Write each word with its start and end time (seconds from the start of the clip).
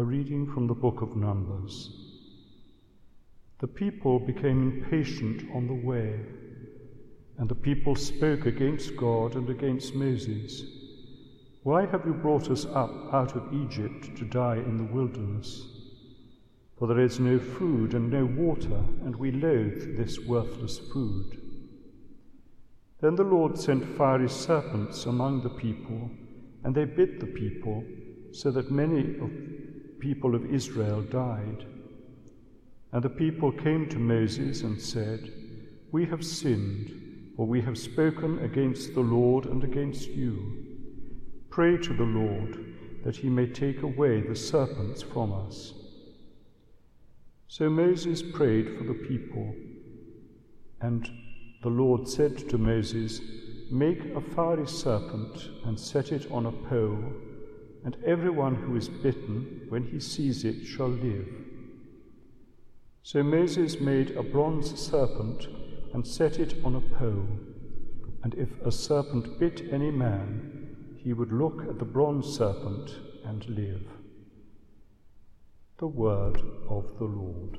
A 0.00 0.02
reading 0.02 0.50
from 0.50 0.66
the 0.66 0.72
book 0.72 1.02
of 1.02 1.14
Numbers. 1.14 1.90
The 3.58 3.66
people 3.66 4.18
became 4.18 4.62
impatient 4.62 5.54
on 5.54 5.66
the 5.66 5.74
way, 5.74 6.18
and 7.36 7.46
the 7.46 7.54
people 7.54 7.94
spoke 7.94 8.46
against 8.46 8.96
God 8.96 9.34
and 9.34 9.50
against 9.50 9.94
Moses. 9.94 10.62
Why 11.64 11.84
have 11.84 12.06
you 12.06 12.14
brought 12.14 12.50
us 12.50 12.64
up 12.64 13.12
out 13.12 13.36
of 13.36 13.52
Egypt 13.52 14.16
to 14.16 14.24
die 14.24 14.56
in 14.56 14.78
the 14.78 14.90
wilderness? 14.90 15.66
For 16.78 16.88
there 16.88 17.04
is 17.04 17.20
no 17.20 17.38
food 17.38 17.92
and 17.92 18.10
no 18.10 18.24
water, 18.24 18.82
and 19.04 19.14
we 19.14 19.32
loathe 19.32 19.98
this 19.98 20.18
worthless 20.18 20.78
food. 20.78 21.38
Then 23.02 23.16
the 23.16 23.24
Lord 23.24 23.58
sent 23.58 23.98
fiery 23.98 24.30
serpents 24.30 25.04
among 25.04 25.42
the 25.42 25.50
people, 25.50 26.10
and 26.64 26.74
they 26.74 26.86
bit 26.86 27.20
the 27.20 27.26
people, 27.26 27.84
so 28.32 28.50
that 28.52 28.70
many 28.70 29.18
of 29.20 29.30
people 30.00 30.34
of 30.34 30.52
Israel 30.52 31.02
died. 31.02 31.64
And 32.92 33.02
the 33.02 33.10
people 33.10 33.52
came 33.52 33.88
to 33.90 33.98
Moses 33.98 34.62
and 34.62 34.80
said, 34.80 35.32
We 35.92 36.06
have 36.06 36.24
sinned, 36.24 37.32
for 37.36 37.46
we 37.46 37.60
have 37.60 37.78
spoken 37.78 38.40
against 38.40 38.94
the 38.94 39.00
Lord 39.00 39.46
and 39.46 39.62
against 39.62 40.08
you. 40.08 40.66
Pray 41.50 41.76
to 41.76 41.94
the 41.94 42.02
Lord 42.02 42.74
that 43.04 43.16
he 43.16 43.28
may 43.28 43.46
take 43.46 43.82
away 43.82 44.20
the 44.20 44.36
serpents 44.36 45.02
from 45.02 45.32
us. 45.32 45.74
So 47.48 47.68
Moses 47.68 48.22
prayed 48.22 48.76
for 48.76 48.84
the 48.84 48.94
people, 48.94 49.54
and 50.80 51.08
the 51.62 51.68
Lord 51.68 52.08
said 52.08 52.48
to 52.48 52.58
Moses, 52.58 53.20
Make 53.70 54.04
a 54.14 54.20
fiery 54.20 54.66
serpent 54.66 55.50
and 55.64 55.78
set 55.78 56.12
it 56.12 56.30
on 56.30 56.46
a 56.46 56.52
pole, 56.52 57.12
and 57.84 57.96
everyone 58.04 58.54
who 58.54 58.76
is 58.76 58.88
bitten, 58.88 59.66
when 59.68 59.84
he 59.84 60.00
sees 60.00 60.44
it, 60.44 60.66
shall 60.66 60.88
live. 60.88 61.28
So 63.02 63.22
Moses 63.22 63.80
made 63.80 64.10
a 64.12 64.22
bronze 64.22 64.78
serpent 64.78 65.46
and 65.94 66.06
set 66.06 66.38
it 66.38 66.54
on 66.64 66.76
a 66.76 66.80
pole, 66.80 67.28
and 68.22 68.34
if 68.34 68.50
a 68.64 68.70
serpent 68.70 69.38
bit 69.38 69.62
any 69.72 69.90
man, 69.90 70.76
he 71.02 71.12
would 71.12 71.32
look 71.32 71.62
at 71.68 71.78
the 71.78 71.84
bronze 71.84 72.26
serpent 72.26 72.96
and 73.24 73.48
live. 73.48 73.86
The 75.78 75.86
word 75.86 76.40
of 76.68 76.84
the 76.98 77.04
Lord. 77.04 77.58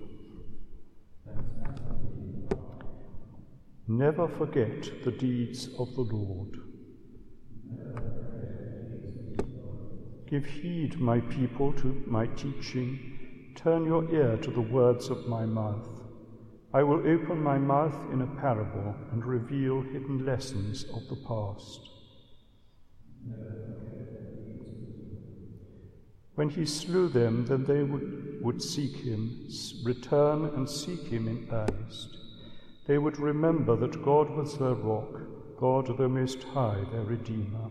Never 3.88 4.28
forget 4.28 5.04
the 5.04 5.12
deeds 5.12 5.70
of 5.80 5.94
the 5.96 6.02
Lord. 6.02 6.60
Give 10.32 10.46
heed, 10.46 10.98
my 10.98 11.20
people, 11.20 11.74
to 11.74 12.04
my 12.08 12.26
teaching. 12.26 13.52
Turn 13.58 13.84
your 13.84 14.10
ear 14.14 14.38
to 14.38 14.50
the 14.50 14.62
words 14.62 15.10
of 15.10 15.28
my 15.28 15.46
mouth. 15.46 15.90
I 16.74 16.84
will 16.84 17.06
open 17.06 17.44
my 17.44 17.58
mouth 17.58 18.14
in 18.14 18.22
a 18.22 18.40
parable 18.40 18.96
and 19.12 19.26
reveal 19.26 19.82
hidden 19.82 20.26
lessons 20.26 20.86
of 20.86 21.06
the 21.10 21.18
past. 21.28 21.82
When 26.36 26.48
he 26.48 26.66
slew 26.66 27.10
them, 27.10 27.46
then 27.46 27.66
they 27.66 27.84
would, 27.84 28.42
would 28.42 28.64
seek 28.64 28.96
him, 28.96 29.50
return 29.84 30.46
and 30.56 30.70
seek 30.70 31.08
him 31.08 31.28
in 31.28 31.50
earnest. 31.52 32.18
They 32.88 32.98
would 32.98 33.20
remember 33.20 33.76
that 33.76 34.02
God 34.02 34.30
was 34.30 34.58
their 34.58 34.76
rock, 34.76 35.12
God 35.60 35.98
the 35.98 36.08
Most 36.08 36.42
High, 36.44 36.86
their 36.90 37.04
Redeemer. 37.04 37.70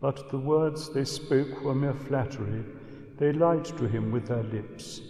But 0.00 0.30
the 0.30 0.38
words 0.38 0.90
they 0.92 1.04
spoke 1.04 1.62
were 1.62 1.74
mere 1.74 1.94
flattery. 1.94 2.64
They 3.18 3.32
lied 3.32 3.64
to 3.64 3.88
him 3.88 4.12
with 4.12 4.28
their 4.28 4.44
lips, 4.44 5.00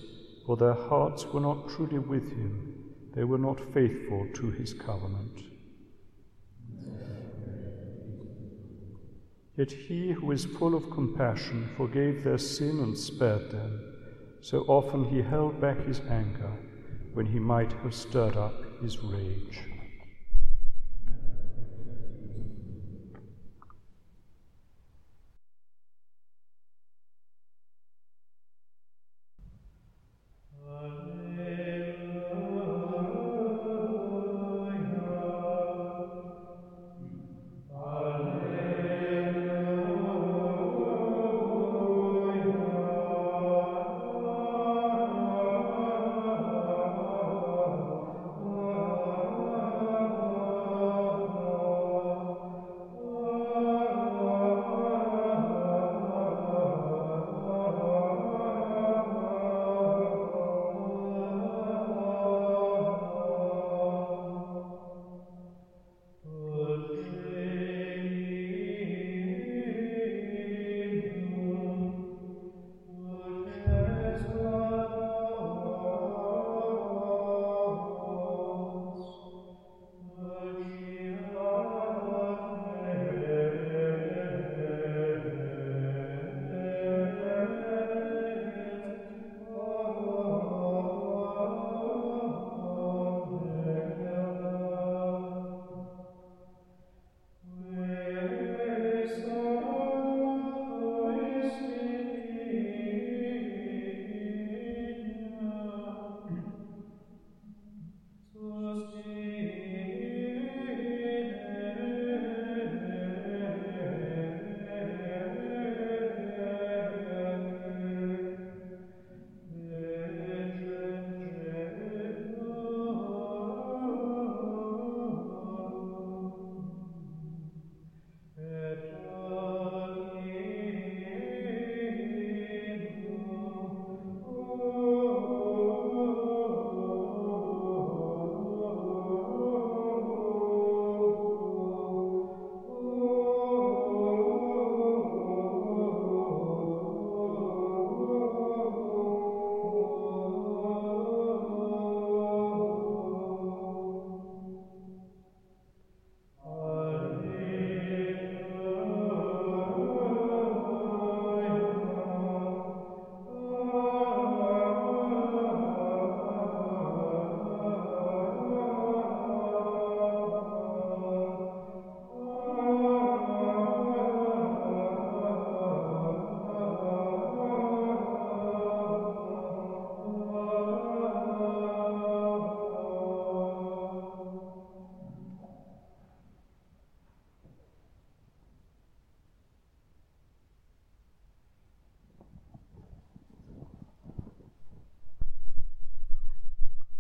for 0.47 0.57
their 0.57 0.75
hearts 0.75 1.27
were 1.27 1.41
not 1.41 1.69
truly 1.69 1.99
with 1.99 2.31
him. 2.31 2.95
They 3.15 3.25
were 3.25 3.39
not 3.39 3.61
faithful 3.75 4.27
to 4.35 4.51
his 4.51 4.73
covenant. 4.73 5.43
Yet 9.57 9.73
he 9.73 10.13
who 10.13 10.31
is 10.31 10.45
full 10.45 10.75
of 10.75 10.91
compassion 10.91 11.69
forgave 11.77 12.23
their 12.23 12.39
sin 12.39 12.79
and 12.79 12.97
spared 12.97 13.51
them. 13.51 13.95
So 14.41 14.61
often 14.69 15.05
he 15.05 15.21
held 15.21 15.61
back 15.61 15.85
his 15.85 16.01
anger 16.09 16.53
when 17.13 17.27
he 17.27 17.41
might 17.41 17.73
have 17.83 17.93
stirred 17.93 18.37
up 18.37 18.81
his 18.81 19.03
rage. 19.03 19.68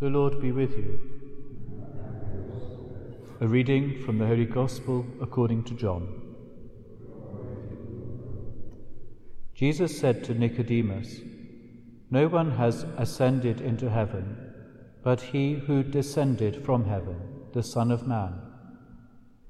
The 0.08 0.14
Lord 0.14 0.40
be 0.40 0.52
with 0.52 0.70
you. 0.70 0.98
A 3.42 3.46
reading 3.46 4.02
from 4.06 4.16
the 4.16 4.26
Holy 4.26 4.46
Gospel 4.46 5.04
according 5.20 5.64
to 5.64 5.74
John. 5.74 6.08
Jesus 9.54 9.98
said 10.00 10.24
to 10.24 10.32
Nicodemus, 10.32 11.20
No 12.10 12.26
one 12.26 12.52
has 12.52 12.86
ascended 12.96 13.60
into 13.60 13.90
heaven 13.90 14.24
but 15.04 15.20
he 15.20 15.52
who 15.66 15.82
descended 15.82 16.64
from 16.64 16.86
heaven, 16.86 17.20
the 17.52 17.62
Son 17.62 17.90
of 17.90 18.06
Man. 18.06 18.32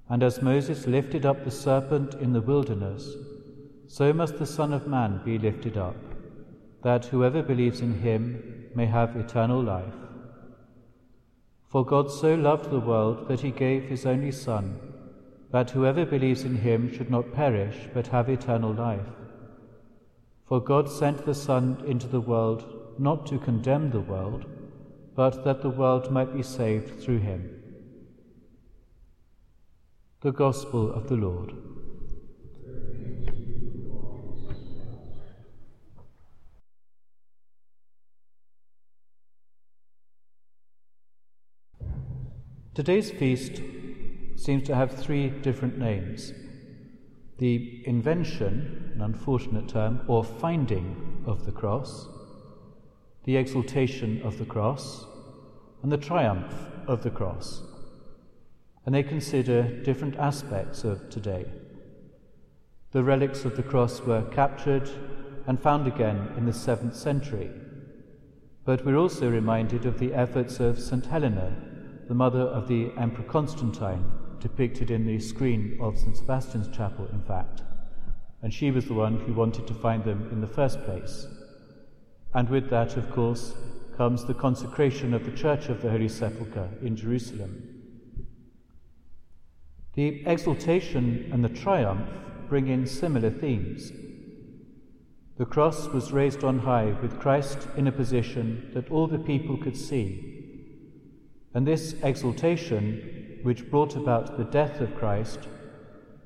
And 0.09 0.25
as 0.25 0.43
Moses 0.43 0.89
lifted 0.89 1.25
up 1.25 1.45
the 1.45 1.53
serpent 1.53 2.15
in 2.15 2.33
the 2.33 2.41
wilderness, 2.41 3.15
so 3.87 4.13
must 4.13 4.39
the 4.39 4.53
Son 4.59 4.73
of 4.73 4.89
Man 4.89 5.21
be 5.25 5.39
lifted 5.39 5.77
up, 5.77 5.95
that 6.83 7.05
whoever 7.05 7.45
believes 7.45 7.81
in 7.81 8.01
him 8.01 8.73
may 8.75 8.87
have 8.87 9.15
eternal 9.15 9.63
life. 9.63 9.95
For 11.71 11.85
God 11.85 12.11
so 12.11 12.35
loved 12.35 12.71
the 12.71 12.81
world 12.81 13.29
that 13.29 13.41
he 13.41 13.51
gave 13.51 13.85
his 13.85 14.07
only 14.07 14.33
Son, 14.33 14.81
that 15.51 15.71
whoever 15.71 16.07
believes 16.07 16.43
in 16.43 16.57
him 16.57 16.93
should 16.93 17.11
not 17.11 17.33
perish 17.35 17.89
but 17.93 18.07
have 18.09 18.29
eternal 18.29 18.73
life. 18.73 19.07
For 20.47 20.61
God 20.61 20.89
sent 20.91 21.27
the 21.27 21.35
Son 21.35 21.83
into 21.87 22.07
the 22.07 22.23
world 22.23 22.65
not 22.99 23.27
to 23.27 23.39
condemn 23.39 23.91
the 23.91 24.01
world, 24.01 24.47
but 25.15 25.45
that 25.45 25.61
the 25.61 25.71
world 25.71 26.11
might 26.11 26.35
be 26.35 26.43
saved 26.43 27.03
through 27.03 27.19
him. 27.19 27.63
The 30.23 30.33
Gospel 30.33 30.93
of 30.93 31.09
the 31.09 31.17
Lord. 31.17 31.53
Today's 42.79 43.11
feast 43.11 43.61
seems 44.37 44.65
to 44.69 44.75
have 44.77 44.93
three 44.93 45.31
different 45.31 45.79
names 45.79 46.33
the 47.39 47.83
invention, 47.85 48.93
an 48.95 49.03
unfortunate 49.03 49.69
term, 49.69 50.03
or 50.07 50.23
finding 50.23 51.25
of 51.27 51.45
the 51.45 51.51
cross, 51.51 52.07
the 53.25 53.37
exaltation 53.37 54.23
of 54.23 54.39
the 54.39 54.45
cross, 54.45 55.05
and 55.83 55.91
the 55.91 55.97
triumph 55.97 56.55
of 56.87 57.03
the 57.03 57.11
cross. 57.11 57.63
And 58.87 58.95
they 58.95 59.03
consider 59.03 59.83
different 59.83 60.15
aspects 60.15 60.85
of 60.85 61.11
today. 61.11 61.47
The 62.93 63.03
relics 63.03 63.45
of 63.45 63.57
the 63.57 63.65
cross 63.65 64.03
were 64.03 64.23
captured 64.31 64.89
and 65.49 65.61
found 65.61 65.89
again 65.89 66.33
in 66.37 66.47
the 66.47 66.53
7th 66.53 66.95
century. 66.95 67.51
But 68.65 68.87
we're 68.87 68.99
also 68.99 69.29
reminded 69.29 69.85
of 69.85 69.99
the 69.99 70.15
efforts 70.15 70.61
of 70.61 70.79
St. 70.79 71.07
Helena, 71.07 71.57
the 72.09 72.15
mother 72.15 72.41
of 72.41 72.69
the 72.69 72.91
Emperor 72.97 73.25
Constantine, 73.25 74.11
depicted 74.41 74.91
in 74.91 75.07
the 75.07 75.19
screen 75.19 75.79
of 75.81 75.99
St. 75.99 76.17
Sebastian's 76.17 76.75
chapel, 76.75 77.07
in 77.13 77.23
fact. 77.23 77.63
And 78.41 78.53
she 78.53 78.71
was 78.71 78.87
the 78.87 78.95
one 78.95 79.21
who 79.21 79.35
wanted 79.35 79.67
to 79.67 79.75
find 79.75 80.05
them 80.05 80.29
in 80.33 80.41
the 80.41 80.47
first 80.47 80.83
place. 80.85 81.27
And 82.33 82.49
with 82.49 82.71
that, 82.71 82.97
of 82.97 83.11
course, 83.11 83.55
comes 83.97 84.25
the 84.25 84.35
consecration 84.35 85.13
of 85.13 85.25
the 85.25 85.37
Church 85.37 85.69
of 85.69 85.83
the 85.83 85.91
Holy 85.91 86.09
Sepulchre 86.09 86.71
in 86.81 86.97
Jerusalem. 86.97 87.83
The 89.95 90.25
exaltation 90.25 91.29
and 91.33 91.45
the 91.45 91.49
triumph 91.49 92.09
bring 92.49 92.69
in 92.69 92.87
similar 92.87 93.31
themes. 93.31 93.93
The 95.37 95.45
cross 95.45 95.89
was 95.89 96.13
raised 96.13 96.43
on 96.43 96.61
high 96.61 96.97
with 97.03 97.19
Christ 97.19 97.69
in 97.77 97.87
a 97.87 97.93
position 97.93 98.71
that 98.75 98.91
all 98.91 99.09
the 99.09 99.19
people 99.19 99.59
could 99.59 99.77
see. 99.77 100.38
And 101.55 101.67
this 101.67 101.95
exaltation, 102.03 103.41
which 103.43 103.71
brought 103.71 103.97
about 103.97 104.37
the 104.37 104.45
death 104.45 104.81
of 104.81 104.95
Christ, 104.95 105.41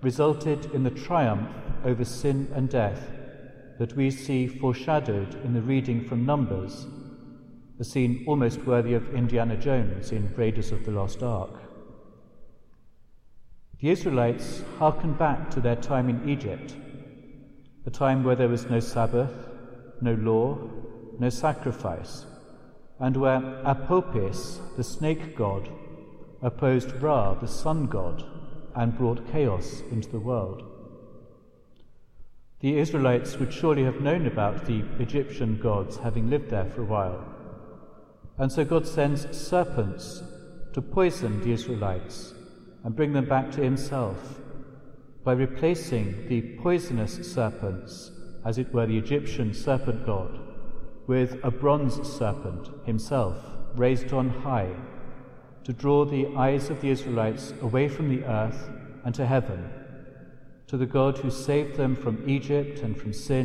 resulted 0.02 0.75
in 0.75 0.83
the 0.83 0.91
triumph 0.91 1.49
over 1.85 2.05
sin 2.05 2.50
and 2.55 2.69
death 2.69 3.11
that 3.79 3.97
we 3.97 4.11
see 4.11 4.47
foreshadowed 4.47 5.35
in 5.45 5.55
the 5.55 5.62
reading 5.62 6.05
from 6.07 6.26
Numbers 6.26 6.87
a 7.83 7.85
scene 7.85 8.25
almost 8.29 8.64
worthy 8.64 8.95
of 8.95 9.12
Indiana 9.12 9.57
Jones 9.57 10.12
in 10.12 10.33
Raiders 10.37 10.71
of 10.71 10.85
the 10.85 10.93
Lost 10.93 11.21
Ark. 11.21 11.50
The 13.81 13.91
Israelites 13.91 14.62
hearken 14.79 15.14
back 15.14 15.50
to 15.50 15.61
their 15.61 15.75
time 15.75 16.09
in 16.09 16.29
Egypt, 16.29 16.76
a 17.85 17.91
time 17.91 18.23
where 18.23 18.37
there 18.37 18.49
was 18.49 18.71
no 18.71 18.79
Sabbath, 18.79 19.33
no 20.00 20.14
law, 20.14 20.71
no 21.19 21.29
sacrifice, 21.29 22.25
and 23.02 23.18
where 23.18 23.61
Apophis, 23.66 24.61
the 24.78 24.85
snake 24.85 25.37
god, 25.37 25.68
opposed 26.40 26.90
Ra, 27.02 27.35
the 27.35 27.47
sun 27.47 27.85
god, 27.87 28.25
and 28.75 28.97
brought 28.97 29.30
chaos 29.30 29.82
into 29.90 30.09
the 30.09 30.21
world. 30.21 30.62
The 32.61 32.78
Israelites 32.78 33.37
would 33.37 33.52
surely 33.52 33.85
have 33.85 34.00
known 34.00 34.26
about 34.26 34.64
the 34.64 34.82
Egyptian 34.99 35.59
gods 35.59 35.99
having 35.99 36.30
lived 36.30 36.49
there 36.49 36.71
for 36.71 36.80
a 36.80 36.87
while 36.87 37.32
and 38.38 38.50
so 38.50 38.64
God 38.64 38.87
sends 38.87 39.37
serpents 39.37 40.23
to 40.73 40.82
poison 40.82 41.40
the 41.42 41.52
Israelites 41.52 42.35
and 42.82 42.97
bring 42.97 43.12
them 43.12 43.26
back 43.26 43.50
to 43.52 43.62
Himself 43.62 44.40
by 45.23 45.32
replacing 45.32 46.28
the 46.28 46.40
poisonous 46.61 47.32
serpents, 47.32 48.11
as 48.44 48.59
it 48.59 48.73
were 48.73 48.87
the 48.87 48.99
Egyptian 48.99 49.54
serpent 49.54 50.04
god, 50.04 50.40
with 51.12 51.38
a 51.45 51.50
bronze 51.50 51.97
serpent 52.09 52.71
himself 52.87 53.37
raised 53.75 54.14
on 54.14 54.31
high 54.31 54.75
to 55.62 55.71
draw 55.71 56.07
the 56.07 56.26
eyes 56.38 56.71
of 56.71 56.81
the 56.81 56.88
Israelites 56.88 57.52
away 57.61 57.87
from 57.87 58.09
the 58.09 58.25
earth 58.25 58.71
and 59.04 59.14
to 59.14 59.26
heaven, 59.26 59.69
to 60.66 60.78
the 60.78 60.87
God 60.87 61.19
who 61.19 61.31
saved 61.31 61.76
them 61.76 61.95
from 61.95 62.26
Egypt 62.26 62.78
and 62.78 62.97
from 62.97 63.12
sin, 63.12 63.45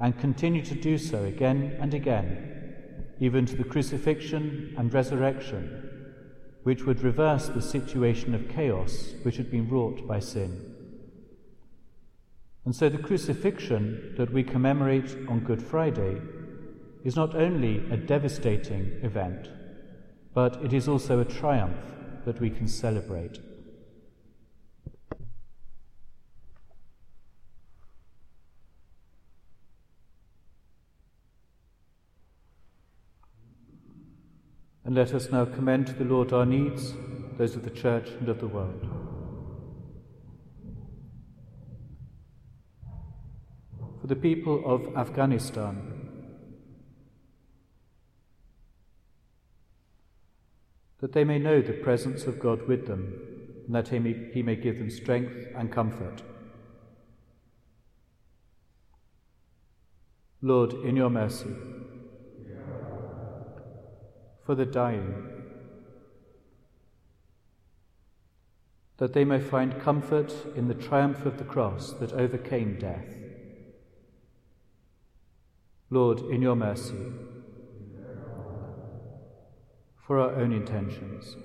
and 0.00 0.18
continue 0.18 0.64
to 0.64 0.74
do 0.74 0.96
so 0.96 1.24
again 1.24 1.76
and 1.82 1.92
again 1.92 2.54
even 3.20 3.44
to 3.44 3.56
the 3.56 3.70
crucifixion 3.74 4.74
and 4.78 4.94
resurrection, 4.94 5.62
which 6.62 6.84
would 6.84 7.02
reverse 7.02 7.48
the 7.48 7.60
situation 7.60 8.34
of 8.34 8.48
chaos 8.48 9.12
which 9.22 9.36
had 9.36 9.50
been 9.50 9.68
wrought 9.68 10.08
by 10.08 10.18
sin. 10.18 10.74
And 12.64 12.74
so 12.74 12.88
the 12.88 13.06
crucifixion 13.08 14.14
that 14.16 14.32
we 14.32 14.42
commemorate 14.42 15.14
on 15.28 15.40
Good 15.40 15.62
Friday 15.62 16.22
is 17.04 17.16
not 17.16 17.36
only 17.36 17.86
a 17.90 17.96
devastating 17.98 18.98
event, 19.02 19.48
but 20.32 20.56
it 20.64 20.72
is 20.72 20.88
also 20.88 21.20
a 21.20 21.24
triumph 21.24 21.76
that 22.24 22.40
we 22.40 22.48
can 22.48 22.66
celebrate. 22.66 23.38
And 34.86 34.94
let 34.94 35.14
us 35.14 35.30
now 35.30 35.44
commend 35.44 35.86
to 35.88 35.92
the 35.92 36.04
Lord 36.04 36.32
our 36.32 36.46
needs, 36.46 36.94
those 37.36 37.54
of 37.54 37.64
the 37.64 37.70
Church 37.70 38.08
and 38.08 38.28
of 38.28 38.40
the 38.40 38.48
world. 38.48 38.88
For 44.00 44.06
the 44.06 44.16
people 44.16 44.62
of 44.66 44.96
Afghanistan, 44.96 45.93
that 51.04 51.12
they 51.12 51.22
may 51.22 51.38
know 51.38 51.60
the 51.60 51.74
presence 51.74 52.24
of 52.24 52.40
God 52.40 52.66
with 52.66 52.86
them, 52.86 53.12
and 53.66 53.74
that 53.74 53.88
he 53.88 53.98
may, 53.98 54.30
he 54.32 54.42
may 54.42 54.56
give 54.56 54.78
them 54.78 54.88
strength 54.88 55.48
and 55.54 55.70
comfort. 55.70 56.22
Lord, 60.40 60.72
in 60.72 60.96
your 60.96 61.10
mercy, 61.10 61.54
for 64.46 64.54
the 64.54 64.64
dying, 64.64 65.28
that 68.96 69.12
they 69.12 69.26
may 69.26 69.40
find 69.40 69.78
comfort 69.82 70.32
in 70.56 70.68
the 70.68 70.74
triumph 70.74 71.26
of 71.26 71.36
the 71.36 71.44
cross 71.44 71.92
that 72.00 72.14
overcame 72.14 72.78
death. 72.78 73.14
Lord, 75.90 76.20
in 76.20 76.40
your 76.40 76.56
mercy, 76.56 76.96
for 80.06 80.18
our 80.20 80.34
own 80.34 80.52
intentions. 80.52 81.36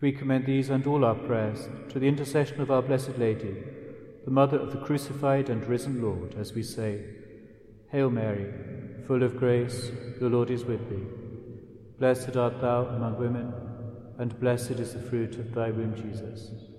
We 0.00 0.12
commend 0.12 0.46
these 0.46 0.70
and 0.70 0.86
all 0.86 1.04
our 1.04 1.14
prayers 1.14 1.68
to 1.90 1.98
the 1.98 2.08
intercession 2.08 2.60
of 2.60 2.70
our 2.70 2.80
Blessed 2.80 3.18
Lady, 3.18 3.62
the 4.24 4.30
Mother 4.30 4.58
of 4.58 4.72
the 4.72 4.78
crucified 4.78 5.50
and 5.50 5.66
risen 5.66 6.00
Lord, 6.00 6.36
as 6.38 6.54
we 6.54 6.62
say, 6.62 7.04
Hail 7.90 8.08
Mary, 8.08 8.50
full 9.06 9.22
of 9.22 9.36
grace, 9.36 9.90
the 10.18 10.28
Lord 10.28 10.50
is 10.50 10.64
with 10.64 10.88
thee. 10.88 11.06
Blessed 11.98 12.36
art 12.36 12.60
thou 12.60 12.86
among 12.86 13.18
women, 13.18 13.52
and 14.18 14.38
blessed 14.40 14.78
is 14.78 14.94
the 14.94 15.02
fruit 15.02 15.34
of 15.34 15.52
thy 15.52 15.70
womb, 15.70 15.94
Jesus. 15.94 16.69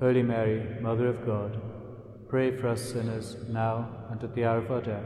Holy 0.00 0.22
Mary, 0.22 0.80
Mother 0.80 1.08
of 1.08 1.26
God, 1.26 1.60
pray 2.26 2.56
for 2.56 2.68
us 2.68 2.80
sinners 2.80 3.36
now 3.50 3.86
and 4.10 4.24
at 4.24 4.34
the 4.34 4.46
hour 4.46 4.56
of 4.56 4.70
our 4.70 4.80
death. 4.80 5.04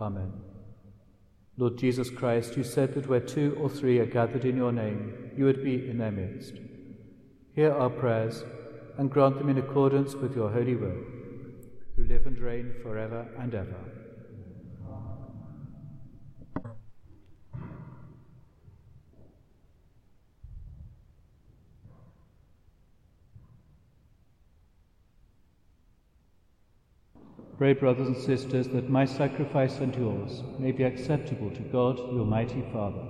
Amen. 0.00 0.32
Lord 1.56 1.76
Jesus 1.76 2.10
Christ, 2.10 2.56
you 2.56 2.62
said 2.62 2.94
that 2.94 3.08
where 3.08 3.18
two 3.18 3.58
or 3.60 3.68
three 3.68 3.98
are 3.98 4.06
gathered 4.06 4.44
in 4.44 4.56
your 4.56 4.70
name, 4.70 5.32
you 5.36 5.46
would 5.46 5.64
be 5.64 5.90
in 5.90 5.98
their 5.98 6.12
midst. 6.12 6.54
Hear 7.56 7.72
our 7.72 7.90
prayers 7.90 8.44
and 8.98 9.10
grant 9.10 9.38
them 9.38 9.48
in 9.48 9.58
accordance 9.58 10.14
with 10.14 10.36
your 10.36 10.50
holy 10.50 10.76
will, 10.76 11.02
who 11.96 12.04
live 12.04 12.24
and 12.24 12.38
reign 12.38 12.72
forever 12.84 13.26
and 13.36 13.52
ever. 13.52 13.99
Pray, 27.60 27.74
brothers 27.74 28.06
and 28.06 28.16
sisters, 28.16 28.68
that 28.68 28.88
my 28.88 29.04
sacrifice 29.04 29.80
and 29.80 29.94
yours 29.94 30.42
may 30.58 30.72
be 30.72 30.82
acceptable 30.82 31.50
to 31.50 31.60
God, 31.64 31.98
your 31.98 32.24
mighty 32.24 32.62
Father. 32.72 33.02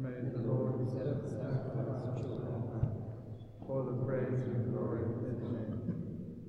May 0.00 0.10
the 0.34 0.40
Lord 0.44 0.82
accept 0.82 1.22
the 1.22 1.30
sacrifice 1.30 2.02
of 2.08 3.64
for 3.64 3.84
the 3.84 4.04
praise 4.04 4.48
and 4.48 4.74
glory 4.74 5.02
of 5.02 5.22
his 5.22 5.40
name, 5.42 5.78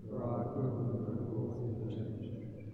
for 0.09 0.23
our 0.23 0.55
good 0.55 0.73
and 0.73 0.89
the 0.89 1.13
good 1.13 1.53
of 1.53 1.87
the 1.87 1.95
church. 1.95 2.65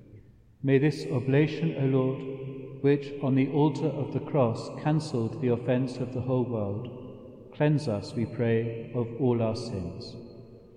May 0.63 0.77
this 0.77 1.05
oblation, 1.11 1.75
O 1.77 1.85
Lord, 1.87 2.81
which 2.81 3.11
on 3.21 3.35
the 3.35 3.49
altar 3.49 3.87
of 3.87 4.13
the 4.13 4.21
cross 4.21 4.69
cancelled 4.81 5.41
the 5.41 5.49
offence 5.49 5.97
of 5.97 6.13
the 6.13 6.21
whole 6.21 6.45
world, 6.45 7.51
cleanse 7.57 7.89
us, 7.89 8.13
we 8.13 8.23
pray, 8.23 8.89
of 8.95 9.05
all 9.19 9.43
our 9.43 9.57
sins. 9.57 10.15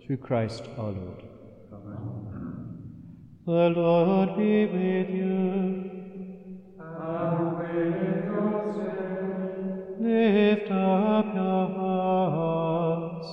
Through 0.05 0.17
Christ 0.17 0.65
our 0.77 0.91
Lord. 0.91 1.23
Amen. 1.73 2.12
The 3.45 3.71
Lord 3.71 4.37
be 4.37 4.67
with 4.67 5.11
you. 5.11 5.31
And 6.79 7.59
with 7.59 8.25
your 8.25 8.73
spirit, 8.73 10.01
Lift 10.01 10.71
up 10.71 11.35
your 11.35 11.67
hearts. 11.79 13.29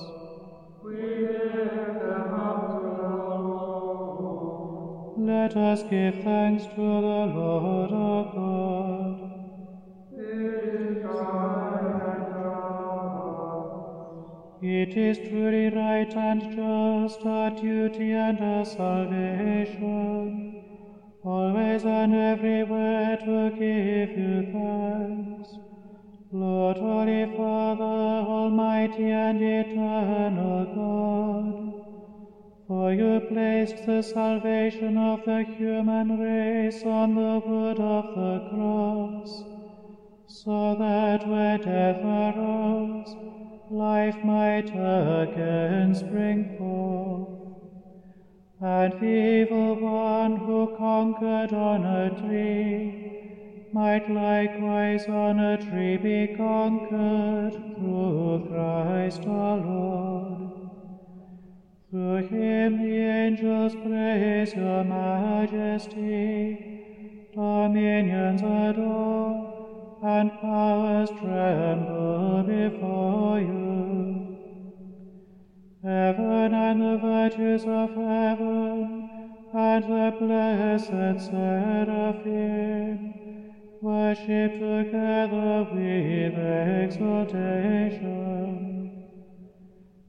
we 0.84 0.96
lift 0.96 2.00
them 2.00 2.34
up 2.34 2.58
to 2.66 2.80
the 3.00 3.08
Lord. 3.48 5.18
Let 5.20 5.56
us 5.56 5.82
give 5.84 6.14
thanks 6.24 6.64
to 6.64 6.74
the 6.76 7.26
Lord 7.36 7.90
It 14.90 14.96
is 14.96 15.18
truly 15.18 15.70
right 15.70 16.12
and 16.16 16.40
just, 16.50 17.24
our 17.24 17.50
duty 17.50 18.10
and 18.10 18.40
our 18.40 18.64
salvation, 18.64 19.84
always 21.22 21.84
and 21.84 22.12
everywhere 22.12 23.16
to 23.18 23.50
give 23.50 24.18
you 24.18 24.50
thanks. 24.50 25.50
Lord, 26.32 26.78
Holy 26.78 27.24
Father, 27.36 27.84
Almighty 27.84 29.12
and 29.12 29.40
Eternal 29.40 30.64
God, 30.74 31.84
for 32.66 32.92
you 32.92 33.20
placed 33.28 33.86
the 33.86 34.02
salvation 34.02 34.98
of 34.98 35.24
the 35.24 35.44
human 35.56 36.18
race 36.18 36.82
on 36.84 37.14
the 37.14 37.40
wood 37.46 37.78
of 37.78 38.06
the 38.16 38.40
cross, 38.50 39.44
so 40.26 40.74
that 40.74 41.28
where 41.28 41.58
death 41.58 42.02
arose, 42.02 43.14
life 43.70 44.16
might 44.24 44.68
again 44.68 45.94
spring 45.94 46.56
forth. 46.58 47.28
And 48.60 48.92
the 49.00 49.42
evil 49.42 49.76
one 49.76 50.36
who 50.36 50.74
conquered 50.76 51.54
on 51.54 51.84
a 51.84 52.10
tree 52.20 53.68
might 53.72 54.10
likewise 54.10 55.06
on 55.06 55.38
a 55.38 55.56
tree 55.56 55.96
be 55.96 56.34
conquered 56.36 57.52
through 57.76 58.48
Christ 58.50 59.22
our 59.26 59.58
Lord. 59.58 60.50
Through 61.90 62.26
him 62.26 62.82
the 62.82 62.96
angels 62.96 63.74
praise 63.76 64.52
your 64.52 64.82
majesty, 64.84 66.00
dominions 67.32 68.42
adore, 68.42 69.49
and 70.02 70.30
powers 70.40 71.10
tremble 71.10 72.42
before 72.46 73.38
you. 73.38 74.38
Heaven 75.82 76.54
and 76.54 76.80
the 76.80 76.96
virtues 76.98 77.64
of 77.64 77.90
heaven, 77.90 79.10
and 79.52 79.84
the 79.84 80.16
blessed 80.18 81.20
seraphim, 81.26 83.14
worship 83.82 84.52
together 84.52 85.66
with 85.72 86.38
exaltation. 86.84 88.00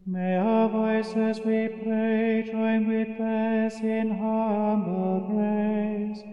May 0.06 0.36
our 0.38 0.70
voices, 0.70 1.40
we 1.40 1.68
pray, 1.84 2.44
join 2.50 2.88
with 2.88 3.18
theirs 3.18 3.80
in 3.82 4.12
humble 4.18 5.22
praise, 5.30 6.24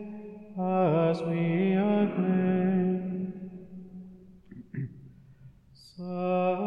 as 0.59 1.23
we 1.23 1.75
acclaim. 1.75 2.58
Sanctus, 5.99 6.58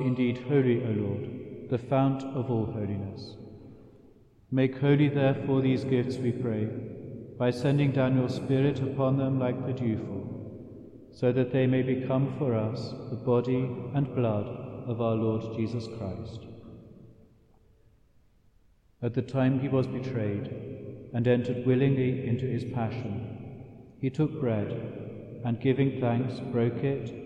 indeed 0.00 0.44
holy, 0.48 0.84
O 0.84 0.90
Lord, 0.90 1.68
the 1.70 1.78
fount 1.78 2.22
of 2.22 2.50
all 2.50 2.66
holiness. 2.66 3.36
Make 4.50 4.78
holy, 4.78 5.08
therefore, 5.08 5.60
these 5.60 5.84
gifts, 5.84 6.16
we 6.16 6.32
pray, 6.32 6.68
by 7.38 7.50
sending 7.50 7.92
down 7.92 8.16
your 8.16 8.28
Spirit 8.28 8.80
upon 8.80 9.18
them 9.18 9.38
like 9.38 9.66
the 9.66 9.72
dewfall, 9.72 11.10
so 11.12 11.32
that 11.32 11.52
they 11.52 11.66
may 11.66 11.82
become 11.82 12.34
for 12.38 12.54
us 12.54 12.94
the 13.10 13.16
body 13.16 13.68
and 13.94 14.14
blood 14.14 14.46
of 14.86 15.00
our 15.00 15.14
Lord 15.14 15.56
Jesus 15.56 15.88
Christ. 15.98 16.46
At 19.02 19.14
the 19.14 19.22
time 19.22 19.60
he 19.60 19.68
was 19.68 19.86
betrayed 19.86 20.50
and 21.12 21.26
entered 21.26 21.66
willingly 21.66 22.26
into 22.26 22.46
his 22.46 22.64
passion, 22.64 23.94
he 24.00 24.10
took 24.10 24.40
bread 24.40 24.70
and, 25.44 25.60
giving 25.60 26.00
thanks, 26.00 26.38
broke 26.52 26.82
it 26.84 27.25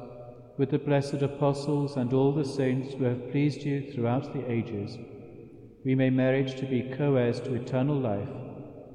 with 0.57 0.71
the 0.71 0.79
blessed 0.79 1.21
apostles 1.21 1.95
and 1.95 2.13
all 2.13 2.31
the 2.31 2.45
saints 2.45 2.93
who 2.93 3.03
have 3.05 3.31
pleased 3.31 3.63
you 3.63 3.91
throughout 3.91 4.33
the 4.33 4.51
ages, 4.51 4.97
we 5.83 5.95
may 5.95 6.09
merit 6.09 6.57
to 6.57 6.65
be 6.65 6.93
co 6.97 7.15
heirs 7.15 7.39
to 7.41 7.55
eternal 7.55 7.99
life 7.99 8.29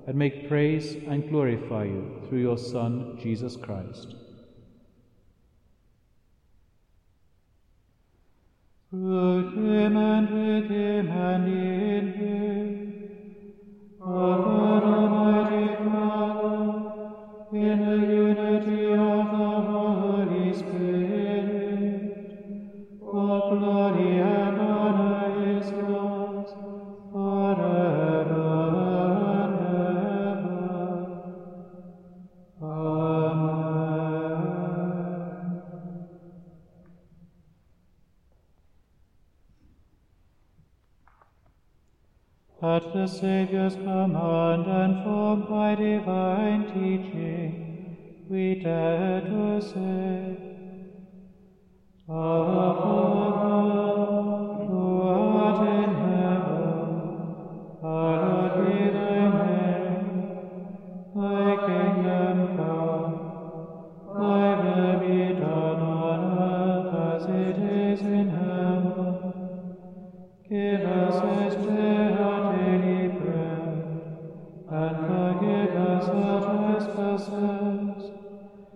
and 0.06 0.16
make 0.16 0.48
praise 0.48 0.94
and 1.08 1.28
glorify 1.28 1.84
you 1.84 2.22
through 2.28 2.40
your 2.40 2.58
Son, 2.58 3.18
Jesus 3.20 3.56
Christ. 3.56 4.14
Through 8.90 9.50
him 9.50 9.96
and 9.96 10.30
with 10.30 10.70
him 10.70 11.08
and 11.08 11.48
in 11.48 12.12
him, 12.12 12.96
O 14.00 15.25
the 43.06 43.12
Saviour's 43.12 43.76
command 43.76 44.66
and 44.66 45.04
formed 45.04 45.48
by 45.48 45.76
divine 45.76 46.64
teaching, 46.74 47.96
we 48.28 48.56
dare 48.56 49.20
to 49.20 49.62
say, 49.62 50.25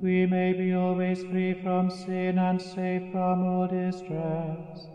we 0.00 0.26
may 0.26 0.52
be 0.52 0.72
always 0.74 1.24
free 1.24 1.54
from 1.54 1.90
sin 1.90 2.38
and 2.38 2.62
safe 2.62 3.10
from 3.10 3.42
all 3.44 3.66
distress, 3.66 4.86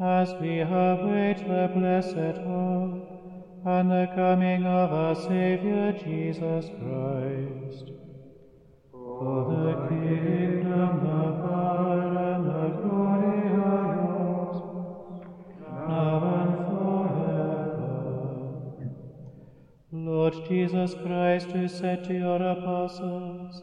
as 0.00 0.32
we 0.40 0.60
await 0.60 1.36
the 1.46 1.70
blessed 1.74 2.38
hope 2.46 3.20
and 3.66 3.90
the 3.90 4.08
coming 4.14 4.64
of 4.64 4.92
our 4.92 5.14
Saviour 5.14 5.92
Jesus 5.92 6.70
Christ. 6.80 7.92
For 8.90 9.44
the 9.50 9.74
kingdom, 9.88 10.92
the 11.04 11.32
power, 11.46 12.00
and 12.32 12.46
the 12.46 12.68
glory 12.80 13.44
are 13.60 13.88
yours, 14.00 14.58
now 15.86 16.18
and 16.40 16.54
forever. 16.66 17.90
Lord 19.92 20.34
Jesus 20.48 20.94
Christ, 20.94 21.48
who 21.50 21.68
said 21.68 22.04
to 22.04 22.14
your 22.14 22.42
apostles, 22.42 23.62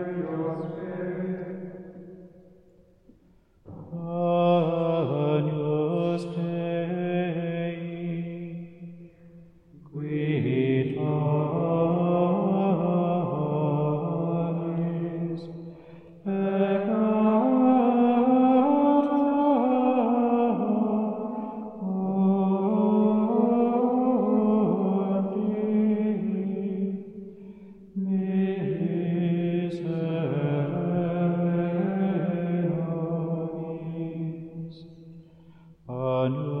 Agnus 36.25 36.60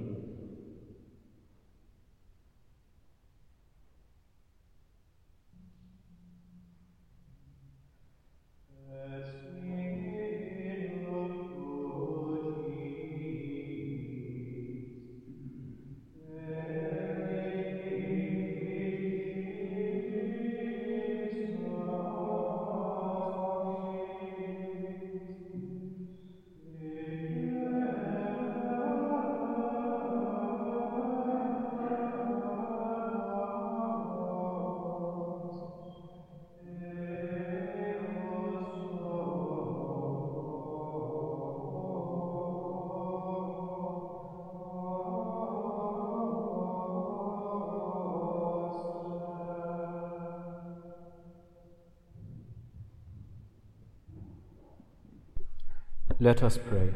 Let 56.23 56.43
us 56.43 56.55
pray. 56.55 56.91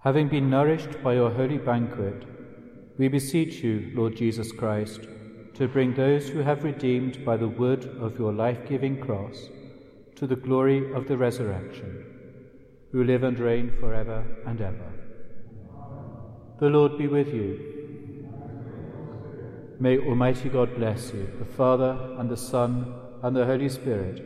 Having 0.00 0.28
been 0.28 0.50
nourished 0.50 1.02
by 1.02 1.14
your 1.14 1.30
holy 1.30 1.56
banquet, 1.56 2.26
we 2.98 3.08
beseech 3.08 3.64
you, 3.64 3.92
Lord 3.94 4.14
Jesus 4.14 4.52
Christ, 4.52 5.08
to 5.54 5.66
bring 5.66 5.94
those 5.94 6.28
who 6.28 6.40
have 6.40 6.64
redeemed 6.64 7.24
by 7.24 7.38
the 7.38 7.48
wood 7.48 7.96
of 7.98 8.18
your 8.18 8.30
life 8.30 8.68
giving 8.68 9.00
cross 9.00 9.48
to 10.16 10.26
the 10.26 10.36
glory 10.36 10.92
of 10.92 11.08
the 11.08 11.16
resurrection, 11.16 12.04
who 12.92 13.04
live 13.04 13.22
and 13.22 13.38
reign 13.38 13.72
forever 13.80 14.22
and 14.46 14.60
ever. 14.60 14.92
The 16.60 16.68
Lord 16.68 16.98
be 16.98 17.06
with 17.06 17.28
you. 17.28 18.20
May 19.80 19.96
Almighty 19.96 20.50
God 20.50 20.76
bless 20.76 21.14
you, 21.14 21.32
the 21.38 21.46
Father, 21.46 22.16
and 22.18 22.28
the 22.28 22.36
Son, 22.36 23.00
and 23.24 23.34
the 23.34 23.46
Holy 23.46 23.70
Spirit. 23.70 24.20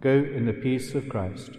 Go 0.00 0.10
in 0.10 0.46
the 0.46 0.52
peace 0.52 0.94
of 0.94 1.08
Christ. 1.08 1.50